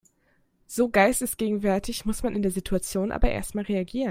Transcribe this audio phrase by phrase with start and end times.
[0.65, 4.09] So geistesgegenwärtig muss man in der Situation aber erstmal reagieren.